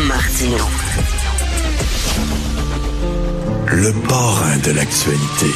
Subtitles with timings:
[0.00, 0.56] Martino.
[3.66, 5.46] Le parrain de l'actualité.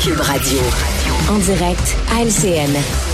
[0.00, 0.58] Cube Radio.
[1.30, 3.11] En direct à LCN.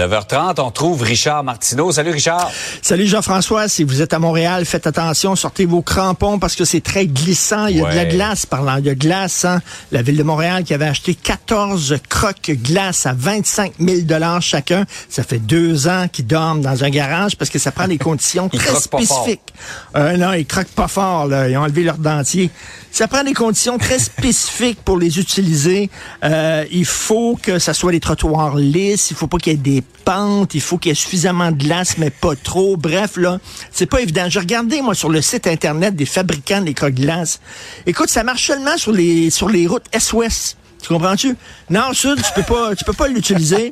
[0.00, 1.92] 9h30, on trouve Richard Martineau.
[1.92, 2.50] Salut Richard.
[2.80, 6.80] Salut Jean-François, si vous êtes à Montréal, faites attention, sortez vos crampons parce que c'est
[6.80, 7.66] très glissant.
[7.66, 9.44] Il y a de la glace, parlant de glace.
[9.44, 9.60] Hein?
[9.92, 14.86] La ville de Montréal qui avait acheté 14 croques glace à 25 000 dollars chacun.
[15.10, 18.48] Ça fait deux ans qu'ils dorment dans un garage parce que ça prend des conditions
[18.48, 19.52] très spécifiques.
[19.96, 21.26] Euh, non, ils croquent pas fort.
[21.26, 21.46] Là.
[21.46, 22.48] Ils ont enlevé leur dentier.
[22.90, 25.90] Ça prend des conditions très spécifiques pour les utiliser.
[26.24, 29.10] Euh, il faut que ça soit des trottoirs lisses.
[29.10, 29.84] Il faut pas qu'il y ait des
[30.54, 32.76] Il faut qu'il y ait suffisamment de glace, mais pas trop.
[32.76, 33.38] Bref, là,
[33.70, 34.26] c'est pas évident.
[34.28, 37.40] J'ai regardé, moi, sur le site Internet des fabricants des croque-glaces.
[37.86, 40.56] Écoute, ça marche seulement sur les, sur les routes S-Ouest.
[40.82, 41.36] Tu comprends-tu?
[41.68, 43.70] Nord-sud, tu peux pas, tu peux pas l'utiliser.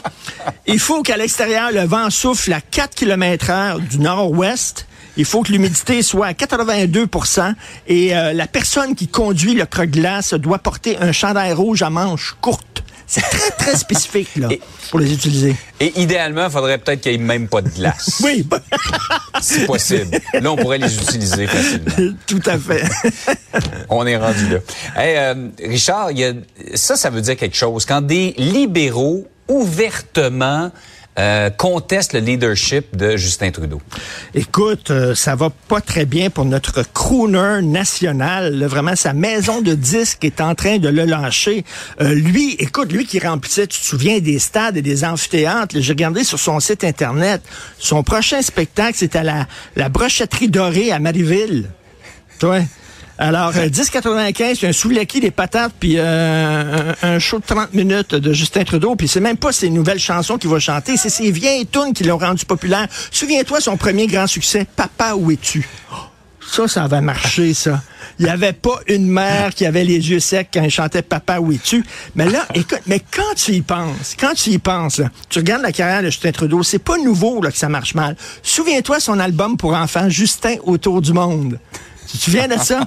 [0.67, 4.87] Il faut qu'à l'extérieur, le vent souffle à 4 km heure du nord-ouest.
[5.17, 7.55] Il faut que l'humidité soit à 82%
[7.89, 12.37] et euh, la personne qui conduit le croque-glace doit porter un chandail rouge à manches
[12.41, 12.85] courtes.
[13.09, 14.49] C'est très, très spécifique là,
[14.91, 15.57] pour les utiliser.
[15.81, 18.21] Et idéalement, il faudrait peut-être qu'il n'y ait même pas de glace.
[18.25, 18.47] oui.
[19.41, 20.21] si possible.
[20.35, 22.15] Là, on pourrait les utiliser facilement.
[22.27, 22.85] Tout à fait.
[23.89, 24.59] on est rendu là.
[24.95, 26.35] Hey, euh, Richard, y a,
[26.75, 27.87] ça, ça veut dire quelque chose.
[27.87, 30.71] Quand des libéraux ouvertement
[31.19, 33.81] euh, conteste le leadership de Justin Trudeau.
[34.35, 38.65] Écoute, euh, ça va pas très bien pour notre crooner national.
[38.65, 41.65] vraiment, sa maison de disques est en train de le lâcher.
[42.01, 45.75] Euh, lui, écoute, lui qui remplissait, tu te souviens, des stades et des amphithéâtres.
[45.79, 47.43] J'ai regardé sur son site Internet.
[47.79, 51.69] Son prochain spectacle, c'est à la, la brochetterie dorée à Marieville.
[52.39, 52.61] Toi?
[53.21, 58.33] Alors, 10,95, euh, un soulaki, des patates, puis euh, un, show de 30 minutes de
[58.33, 58.95] Justin Trudeau.
[58.95, 62.05] Puis c'est même pas ses nouvelles chansons qu'il va chanter, c'est ses vieilles tunes qui
[62.05, 62.87] l'ont rendu populaire.
[63.11, 65.69] Souviens-toi, son premier grand succès, Papa, où es-tu?
[66.51, 67.83] Ça, ça va marcher, ça.
[68.19, 71.41] Il n'y avait pas une mère qui avait les yeux secs quand elle chantait Papa,
[71.41, 71.85] où es-tu?
[72.15, 75.73] Mais là, écoute, mais quand tu y penses, quand tu y penses, tu regardes la
[75.73, 78.17] carrière de Justin Trudeau, c'est pas nouveau là, que ça marche mal.
[78.45, 81.59] Souviens-toi son album pour enfants, Justin autour du monde.
[82.11, 82.81] Tu te souviens de ça?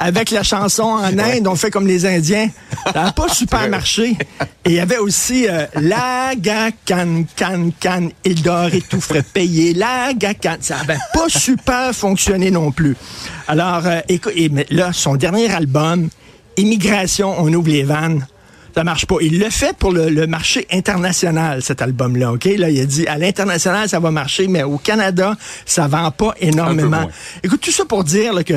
[0.00, 2.50] Avec la chanson en Inde, on fait comme les Indiens.
[2.86, 4.16] Ça n'a pas super marché.
[4.64, 9.74] Et il y avait aussi euh, La can, can, il dort et tout ferait payer.
[9.74, 10.56] La Gacan.
[10.60, 12.96] Ça n'avait pas super fonctionné non plus.
[13.48, 16.08] Alors, euh, écoute, et, là, son dernier album,
[16.56, 18.26] Immigration, on ouvre les vannes
[18.74, 19.16] ça marche pas.
[19.20, 22.32] Il le fait pour le, marché international, cet album-là.
[22.32, 22.44] OK?
[22.44, 25.36] Là, il a dit, à l'international, ça va marcher, mais au Canada,
[25.66, 27.08] ça vend pas énormément.
[27.42, 28.54] Écoute, tout ça pour dire là, que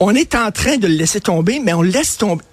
[0.00, 2.44] on est en train de le laisser tomber, mais on laisse tomber.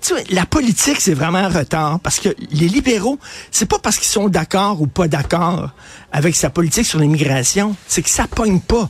[0.00, 3.18] Tu vois, la politique, c'est vraiment un retard parce que les libéraux,
[3.50, 5.70] c'est pas parce qu'ils sont d'accord ou pas d'accord
[6.12, 8.88] avec sa politique sur l'immigration, c'est que ça pogne pas.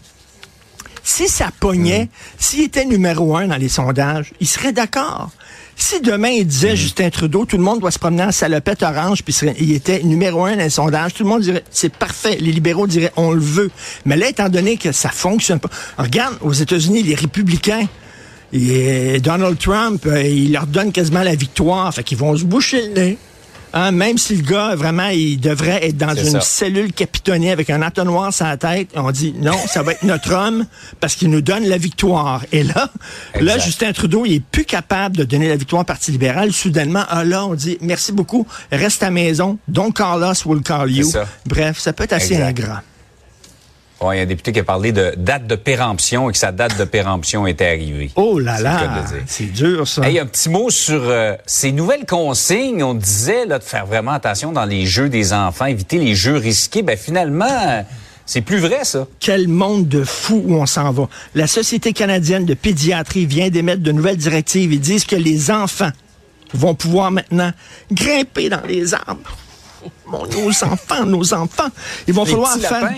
[1.09, 2.09] Si ça pognait, mm.
[2.37, 5.31] s'il était numéro un dans les sondages, il serait d'accord.
[5.77, 6.77] Si demain il disait mm.
[6.77, 10.45] Justin Trudeau, tout le monde doit se promener en salopette orange, puis il était numéro
[10.45, 12.39] un dans les sondages, tout le monde dirait c'est parfait.
[12.41, 13.71] Les libéraux diraient on le veut.
[14.05, 17.87] Mais là, étant donné que ça fonctionne pas, regarde aux États-Unis, les républicains.
[18.53, 21.95] Et Donald Trump, euh, il leur donne quasiment la victoire.
[21.95, 23.19] Fait qu'ils vont se boucher le nez.
[23.73, 27.83] Hein, même si le gars, vraiment, il devrait être dans une cellule capitonnée avec un
[27.83, 30.67] entonnoir sur la tête, on dit non, ça va être notre homme
[31.01, 32.45] parce qu'il nous donne la victoire.
[32.53, 32.91] Et là,
[33.41, 36.53] là, Justin Trudeau, il est plus capable de donner la victoire au Parti libéral.
[36.53, 40.91] Soudainement, ah là, on dit merci beaucoup, reste à maison, don't call us, we'll call
[40.91, 41.11] you.
[41.47, 42.83] Bref, ça peut être assez ingrat.
[44.03, 46.53] Il y a un député qui a parlé de date de péremption et que sa
[46.53, 48.11] date de péremption était arrivée.
[48.17, 50.07] Oh là là, c'est dur ça.
[50.07, 52.83] Hey, un petit mot sur euh, ces nouvelles consignes.
[52.83, 56.37] On disait là, de faire vraiment attention dans les jeux des enfants, éviter les jeux
[56.37, 56.83] risqués.
[56.83, 57.87] Ben finalement,
[58.27, 59.07] c'est plus vrai ça.
[59.19, 61.09] Quel monde de fou où on s'en va.
[61.35, 64.75] La Société canadienne de pédiatrie vient d'émettre de nouvelles directives.
[64.75, 65.91] Ils disent que les enfants
[66.53, 67.53] vont pouvoir maintenant
[67.91, 69.37] grimper dans les arbres
[70.11, 71.69] nos enfants, nos enfants.
[72.07, 72.91] Ils vont falloir faire.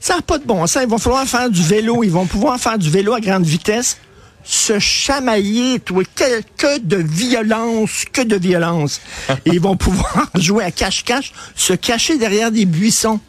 [0.00, 0.82] Ça n'a pas de bon sens.
[0.82, 2.02] Ils vont falloir faire du vélo.
[2.02, 3.98] Ils vont pouvoir faire du vélo à grande vitesse.
[4.46, 9.00] Se chamailler, toi, que, de violence, que de violence.
[9.46, 13.20] ils vont pouvoir jouer à cache-cache, se cacher derrière des buissons.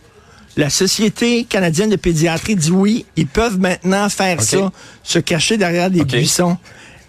[0.57, 4.71] La Société canadienne de pédiatrie dit oui, ils peuvent maintenant faire ça,
[5.03, 6.57] se cacher derrière des buissons.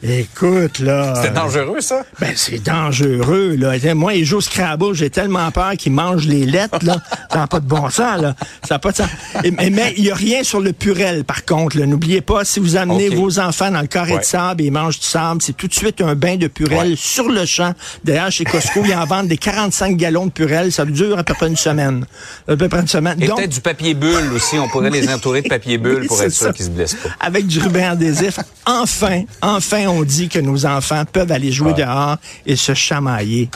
[0.09, 1.15] Écoute, là.
[1.17, 2.03] C'était dangereux, ça?
[2.21, 3.95] Ben, c'est dangereux, là.
[3.95, 6.97] Moi, il joue Scrabble, j'ai tellement peur qu'il mange les lettres, là.
[7.31, 8.35] Ça n'a pas de bon sens, là.
[8.67, 9.09] Ça n'a pas de sens.
[9.43, 13.09] mais il n'y a rien sur le purel, par contre, N'oubliez pas, si vous amenez
[13.09, 15.75] vos enfants dans le carré de sable et ils mangent du sable, c'est tout de
[15.75, 17.73] suite un bain de purel sur le champ.
[18.05, 20.73] D'ailleurs, chez Costco, ils en vendent des 45 gallons de purel.
[20.73, 22.07] Ça dure à peu près une semaine.
[22.49, 23.23] À peu près une semaine.
[23.23, 24.59] Et peut-être du papier bulle aussi.
[24.59, 27.11] On pourrait les entourer de papier bulle pour être sûr qu'ils se blessent pas.
[27.21, 28.39] Avec du ruban adhésif.
[28.65, 33.49] Enfin, enfin, on dit que nos enfants peuvent aller jouer dehors et se chamailler.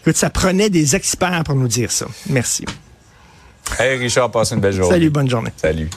[0.00, 2.06] Écoute, ça prenait des experts pour nous dire ça.
[2.28, 2.64] Merci.
[3.78, 4.90] Hey Richard, passe une belle journée.
[4.90, 5.50] Salut, bonne journée.
[5.56, 5.90] Salut.